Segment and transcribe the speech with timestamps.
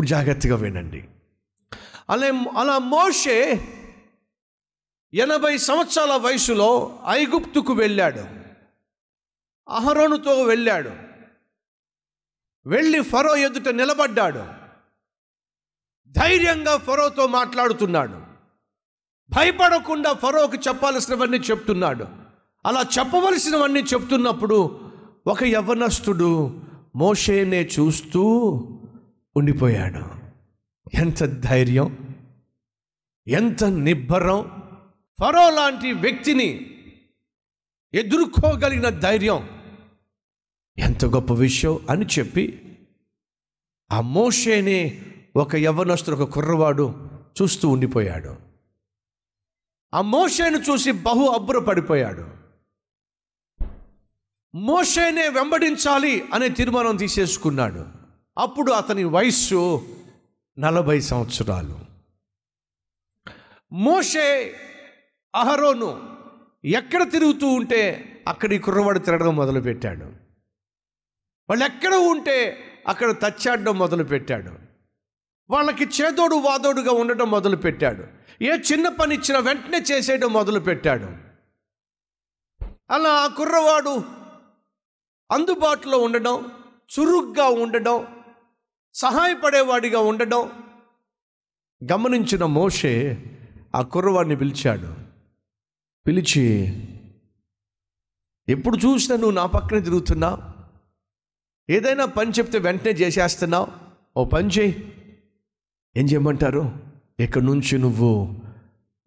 [0.00, 1.04] ఇప్పుడు జాగ్రత్తగా వినండి.
[2.10, 2.26] అలా
[2.60, 3.68] అలా మోషే
[5.14, 8.20] ఎనభై సంవత్సరాల వయసులో ఐగుప్తుకు వెళ్ళాడు.
[9.68, 10.90] అహరోనుతో వెళ్ళాడు.
[12.66, 14.44] వెళ్ళి ఫరో ఎదుట నిలబడ్డాడు.
[16.10, 18.20] ధైర్యంగా ఫరోతో మాట్లాడుతున్నాడు.
[19.30, 22.06] భయపడకుండా ఫరోకు చెప్పాల్సినవన్నీ చెప్తున్నాడు.
[22.66, 24.80] అలా చెప్పవలసినవన్నీ చెప్తున్నప్పుడు
[25.26, 26.60] ఒక యవనస్తుడు
[26.96, 28.56] మోషేనే చూస్తూ
[29.36, 30.20] ఉండిపోయాడు.
[30.96, 32.16] ఎంత ధైర్యం
[33.28, 34.42] ఎంత నిబ్బరం.
[35.20, 36.66] ఫరో లాంటి వ్యక్తిని
[37.94, 39.48] ఎదుర్కోగలిగిన ధైర్యం.
[40.78, 42.76] ఎంత గొప్ప విషయం అని చెప్పి
[43.92, 45.02] ఆ మోషేనే
[45.36, 47.10] ఒక యవ్వనస్తుడు ఒక కుర్రవాడు
[47.42, 48.36] చూస్తూ ఉండిపోయాడు.
[49.94, 52.28] ఆ మోషేను చూసి బహు అబ్బురపడిపోయాడు.
[54.54, 57.99] మోషేనే వెంబడించాలి అనే తీర్మానం తీసేసుకున్నాడు.
[58.40, 59.82] అప్పుడు అతని వయస్సు
[60.58, 61.80] నలభై సంవత్సరాలు.
[63.72, 64.56] మోషే
[65.34, 66.16] అహరోను
[66.64, 70.04] ఎక్కడ తిరుగుతూ ఉంటే అక్కడ ఈ కుర్రవాడు తిరగడం మొదలుపెట్టాడు.
[71.48, 74.50] వాళ్ళు ఎక్కడ ఉంటే అక్కడ తచ్చాడడం మొదలుపెట్టాడు.
[75.50, 78.04] వాళ్ళకి చేదోడు వాదోడుగా ఉండడం మొదలుపెట్టాడు.
[78.44, 81.04] ఏ చిన్న పని ఇచ్చినా వెంటనే చేసేయడం మొదలుపెట్టాడు.
[82.90, 84.04] అలా ఆ కుర్రవాడు
[85.32, 86.50] అందుబాటులో ఉండడం
[86.98, 88.19] చురుగ్గా ఉండడం
[88.94, 90.50] సహాయపడేవాడిగా ఉండడం.
[91.92, 93.24] గమనించిన మోషే
[93.74, 94.94] ఆ కుర్రవాడిని పిలిచాడు.
[96.06, 96.76] పిలిచి
[98.48, 100.38] ఎప్పుడు చూసినా నువ్వు నా పక్కన తిరుగుతున్నావు?
[101.72, 103.66] ఏదైనా పని చెప్తే వెంటనే చేసేస్తున్నావు?
[104.16, 104.92] ఓ పని చేయి
[105.96, 106.78] ఏం చేయమంటారు?
[107.20, 108.34] ఇక్కడి నుంచి నువ్వు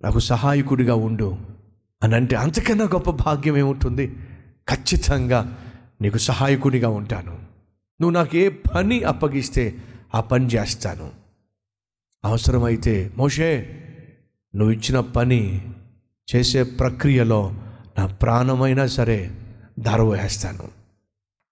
[0.02, 1.38] నాకు సహాయకుడిగా ఉండు?
[2.03, 4.08] అని అంటే అంతకన్నా గొప్ప భాగ్యం ఏముంటుంది?
[4.70, 5.58] ఖచ్చితంగా
[6.02, 7.43] నీకు సహాయకుడిగా ఉంటాను.
[8.04, 9.78] నువ్వు నాకు ఏ పని అప్పగిస్తే
[10.16, 11.12] ఆ పని చేస్తాను.
[12.25, 13.80] అవసరమైతే మోషే
[14.56, 15.72] నువ్వు ఇచ్చిన పని
[16.36, 17.53] చేసే ప్రక్రియలో
[17.97, 19.31] నా ప్రాణమైనా సరే
[19.80, 20.64] ధరవేస్తాను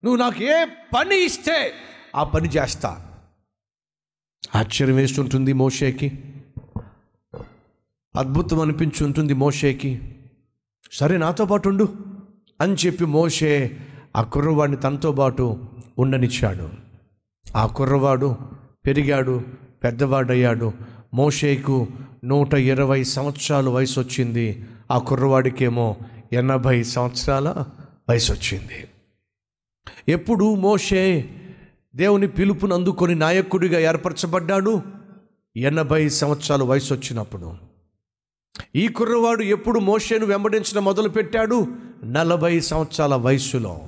[0.04, 1.72] నువ్వు నాకు ఏ పని ఇస్తే
[2.16, 3.08] ఆ పని చేస్తా.
[4.56, 6.20] ఆశ్చర్యం వేస్తుంటుంది మోషేకి.
[8.16, 10.16] అద్భుతం అనిపించుంటుంది మోషేకి.
[10.92, 11.96] సరే నాతో పాటు ఉండు
[12.62, 13.78] అని చెప్పి మోషే
[14.16, 15.66] ఆ కుర్రవాడిని తనతో పాటు
[16.02, 16.70] ఉండనిచ్చాడు.
[17.56, 18.36] ఆ కుర్రవాడు
[18.86, 19.44] పెరిగాడు
[19.84, 20.74] పెద్దవాడయ్యాడు.
[21.14, 21.88] మోషేకు
[22.24, 25.96] నూట ఇరవై సంవత్సరాల వయసు వచ్చింది ఆ కుర్రవాడికేమో
[26.34, 27.66] ఎనభై సంవత్సరాల
[28.10, 28.88] వయసు వచ్చింది
[30.10, 31.30] ఎప్పుడు మోషే
[31.96, 34.82] దేవుని పిలుపును అందుకొని నాయకుడిగా ఏర్పరచబడ్డాడు?
[35.58, 37.54] ఎనభై సంవత్సరాల వయసు వచ్చినప్పుడు
[38.76, 41.68] ఈ కుర్రవాడు ఎప్పుడు మోషేను వెంబడించడం మొదలుపెట్టాడు?
[42.04, 43.82] నలభై సంవత్సరాల వయసులో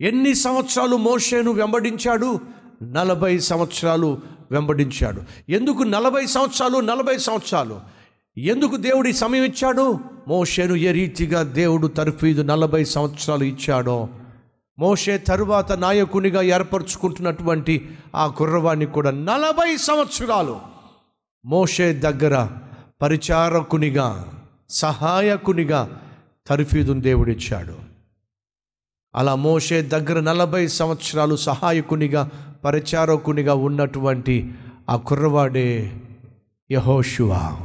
[0.00, 2.40] ఎన్ని సంవత్సరాలు మోషేను వెంబడించాడు?
[2.82, 4.18] నలభై సంవత్సరాలు
[4.50, 5.22] వెంబడించాడు.
[5.48, 6.78] ఎందుకు నలభై సంవత్సరాలు?
[6.78, 7.80] నలభై సంవత్సరాలు.
[8.38, 10.00] ఎందుకు దేవుడి సమయం ఇచ్చాడు?
[10.28, 14.08] మోషేను ఏ రీతిగా దేవుడు తర్ఫీదు నలభై సంవత్సరాలు ఇచ్చాడో.
[14.78, 20.60] మోషే తరువాత నాయకునిగా ఏర్పరచుకుంటున్నటువంటి ఆ కుర్రవాణ్ణి కూడా నలభై సంవత్సరాలు
[21.44, 22.48] మోషే దగ్గర
[23.02, 24.32] పరిచారకునిగా
[24.70, 26.00] సహాయకునిగా
[26.46, 27.85] తర్ఫీదును దేవుడిచ్చాడు
[29.16, 32.30] అలా మోషే దగ్గర నలభై సంవత్సరాలు సహాయకునిగా
[32.64, 34.54] పరిచారకునిగా ఉన్నటువంటి
[34.90, 35.92] ఆ కుర్రవాడే
[36.70, 37.56] యహోషువా.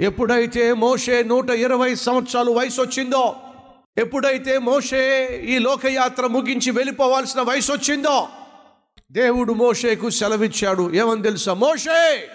[0.00, 3.36] ఎప్పుడైతే మోషే నూట ఇరవై సంవత్సరాలు వయసు వచ్చిందో
[3.98, 8.28] ఎప్పుడైతే మోషే ఈ లోకయాత్ర ముగించి వెళ్ళిపోవాల్సిన వయసు వచ్చిందో
[9.12, 10.94] దేవుడు మోషేకు సెలవిచ్చాడు.
[10.94, 11.54] ఏమని తెలుసా?
[11.54, 12.28] మోషే!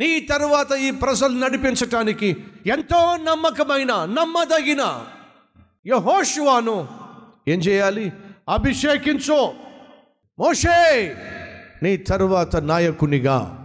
[0.00, 5.06] నీ తరువాత ఈ ప్రజలు నడిపించటానికి ఎంతో నమ్మకమైన నమ్మదగిన
[5.86, 6.88] యహోషువాను
[7.48, 8.12] ఏం చేయాలి?
[8.48, 9.52] అభిషేకించు.
[10.38, 11.16] మోషే
[11.82, 13.56] నీ తరువాత నాయకునిగా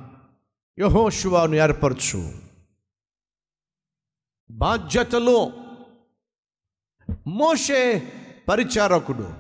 [0.79, 2.31] యహోషువాను ఏర్పరచు.
[4.51, 5.53] బాధ్యతలు.
[7.27, 8.13] మోషే
[8.47, 9.33] పరిచారకుడు.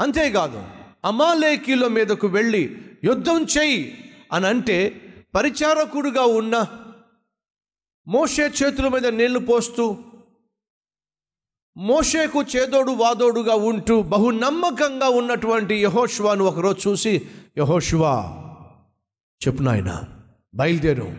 [0.00, 0.64] అంతేకాదు
[1.04, 3.98] అమాలేకీల మీదకు వెళ్ళి యుద్ధం చేయి.
[4.32, 5.00] అని అంటే
[5.34, 6.66] పరిచారకుడుగా ఉన్న
[8.08, 9.98] మోషే చేతుల మీద నీళ్ళు పోస్తూ
[11.76, 18.38] మోషేకు చేదోడు వాదోడుగా ఉంటూ బహు నమ్మకంగా ఉన్నటువంటి యహోషువాను ఒకరోజు చూసి యహోషువా
[19.48, 20.04] చెప్పు నాయన
[20.54, 21.14] బయలుదేరు.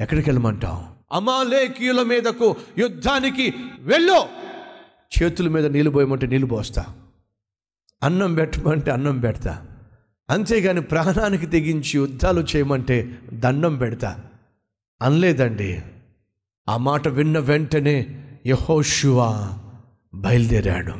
[0.00, 1.14] ఎక్కడికి వెళ్ళమంటావు?
[1.14, 4.24] అమాలేకీయుల మీదకు యుద్ధానికి వెళ్ళు.
[5.22, 6.86] చేతుల మీద నీళ్ళు పోయమంటే నీళ్ళు పోస్తా.
[8.02, 9.77] అన్నం పెట్టమంటే అన్నం పెడతా.
[10.30, 14.20] అంతేగాని ప్రాణానికి తెగించి యుద్ధాలు చేయమంటే దండం పెడతా.
[15.02, 15.82] అనలేదండి.
[16.68, 19.58] ఆ మాట విన్న వెంటనే యహోషువా
[20.14, 20.92] బయలుదేరాడు.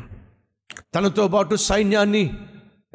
[0.95, 2.31] తనతో పాటు సైన్యాన్ని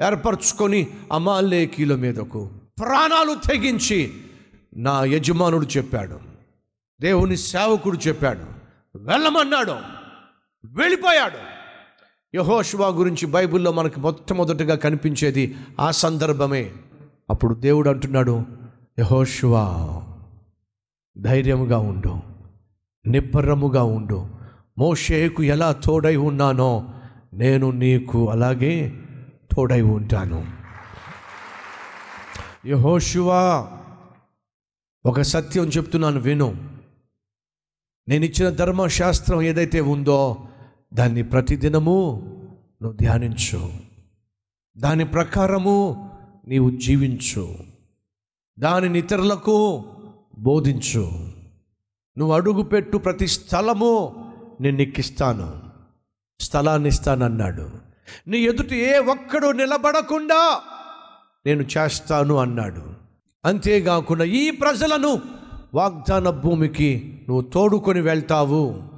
[0.06, 4.14] ఏర్పరచుకొని అమాలేకీల మీదకు ప్రాణాలు తెగించి
[4.78, 6.20] నా యజమానుడు చెప్పాడు.
[7.02, 8.42] దేవుని సేవకుడు చెప్పాడు.
[8.98, 9.76] వెళ్ళమన్నాడు.
[10.66, 11.53] వెళ్ళిపోయాడు.
[12.36, 16.72] యహోష్వా గురించి బైబిల్లో మనకు మొట్టమొదటిగా కనిపించేది ఆ సందర్భమే.
[17.30, 18.46] అప్పుడు దేవుడు అంటున్నాడు
[19.00, 20.04] యహోష్వా
[21.18, 22.20] ధైర్యముగా ఉండు
[23.08, 24.28] నిబ్బరముగా ఉండు.
[24.78, 26.94] మోషేకు ఎలా తోడై ఉన్నానో
[27.34, 29.00] నేను నీకు అలాగే
[29.56, 30.48] తోడై ఉంటాను.
[32.66, 33.72] యహోషువా
[35.06, 36.70] ఒక సత్యం చెప్తున్నాను విను.
[38.08, 40.48] నేను ఇచ్చిన ధర్మశాస్త్రం ఏదైతే ఉందో
[40.94, 42.22] దాన్ని ప్రతిదినము
[42.82, 43.72] నువ్వు ధ్యానించు.
[44.78, 46.10] దాని ప్రకారము
[46.48, 47.56] నీవు జీవించు.
[48.60, 49.86] దానిని ఇతరులకు
[50.40, 51.12] బోధించు.
[52.18, 54.16] నువ్వు అడుగుపెట్టు ప్రతి స్థలము
[54.62, 55.62] నేను ఎక్కిస్తాను
[56.40, 57.70] స్థలాన్ని ఇస్తానన్నాడు
[58.28, 60.62] నీ ఎదుట ఏ ఒక్కడు నిలబడకుండా
[61.46, 62.94] నేను చేస్తాను అన్నాడు.
[63.46, 65.22] అంతేకాకుండా ఈ ప్రజలను
[65.74, 68.93] వాగ్దాన భూమికి నువ్వు తోడుకొని వెళ్తావు.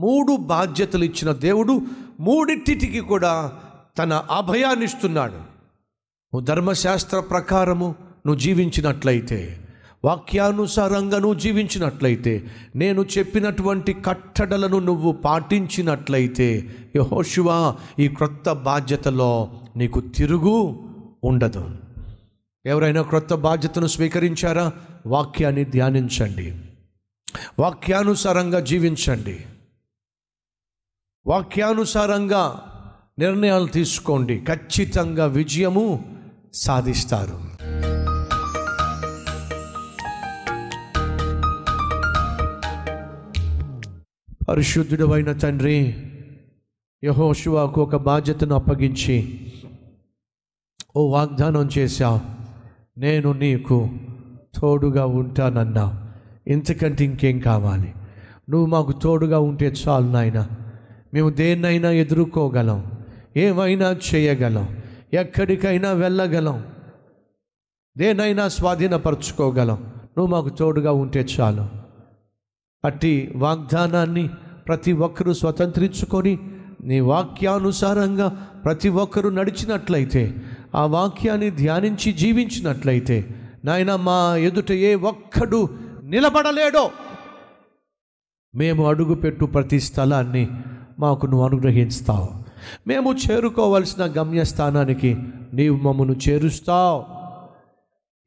[0.00, 1.80] మూడు బాధ్యతలు ఇచ్చిన దేవుడు
[2.20, 3.52] మూడింటికి కూడా
[3.98, 7.94] తన అభయాన్ని ఇస్తున్నాడు నువ్వు ధర్మశాస్త్ర ప్రకారము
[8.26, 9.56] నువ్వు జీవించినట్లయితే
[10.04, 12.44] వాక్యానుసారంగా నువ్వు జీవించినట్లయితే
[12.76, 20.82] నేను చెప్పినటువంటి కట్టడలను నువ్వు పాటించినట్లయితే యహోశివా ఈ క్రొత్త బాధ్యతలో నీకు తిరుగు
[21.24, 21.70] ఉండదు.
[22.66, 24.72] ఎవరైనా క్రొత్త బాధ్యతను స్వీకరించారా?
[25.06, 26.54] వాక్యాన్ని ధ్యానించండి.
[27.58, 29.40] వాక్యానుసారంగా జీవించండి.
[31.26, 32.62] వాక్యానుసారంగా
[33.18, 34.40] నిర్ణయాలు తీసుకోండి.
[34.40, 36.16] ఖచ్చితంగా విజయము
[36.54, 37.40] సాధిస్తారు.
[44.48, 45.96] పరిశుద్ధుడైన తండ్రి
[47.04, 49.46] యహోశివాకు ఒక బాధ్యతను అప్పగించి
[50.96, 52.20] ఓ వాగ్దానం చేశావు
[53.00, 53.90] నేను నీకు
[54.60, 56.12] తోడుగా ఉంటానన్నా.
[56.46, 57.94] ఇంతకంటే ఇంకేం కావాలి?
[58.50, 60.48] నువ్వు మాకు తోడుగా ఉంటే చాలు నాయన.
[61.14, 62.92] మేము దేన్నైనా ఎదుర్కోగలం.
[63.36, 64.82] ఏమైనా చేయగలం.
[65.12, 66.64] ఎక్కడికైనా వెళ్ళగలం.
[67.98, 69.76] దేనైనా స్వాధీనపరచుకోగలం.
[70.18, 71.80] నువ్వు మాకు తోడుగా ఉంటే చాలు.
[72.84, 74.30] అట్టి వాగ్దానాన్ని
[74.68, 76.38] ప్రతి ఒక్కరూ స్వతంత్రించుకొని
[76.84, 78.28] నీ వాక్యానుసారంగా
[78.64, 80.34] ప్రతి ఒక్కరూ నడిచినట్లయితే
[80.74, 83.28] ఆ వాక్యాన్ని ధ్యానించి జీవించినట్లయితే
[83.64, 85.68] నాయన మా ఎదుట ఏ ఒక్కడు
[86.02, 86.90] నిలబడలేడో.
[88.54, 90.48] మేము అడుగుపెట్టు ప్రతి స్థలాన్ని
[91.00, 92.28] మాకు నువ్వు అనుగ్రహిస్తావు
[92.86, 95.16] మేము చేరుకోవలసిన గమ్యస్థానానికి
[95.54, 97.04] నీవు మమ్మను చేరుస్తావు.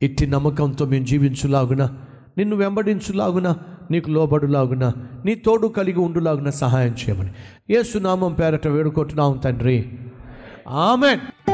[0.02, 1.90] ఇట్టి నమ్మకంతో మేము జీవించులాగున
[2.38, 3.56] నిన్ను వెంబడించులాగున
[3.92, 4.92] నీకు లోబడులాగున
[5.26, 7.32] నీ తోడు కలిగి ఉండులాగున సహాయం చేయమని.
[7.70, 9.90] ఏసునామం పేరట వేడుకుంటున్నాం తండ్రి.
[10.68, 11.53] ఆమెన్.